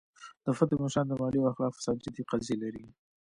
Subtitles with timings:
[0.45, 2.83] د فتح مشران د مالي او اخلاقي فساد جدي قضیې لري.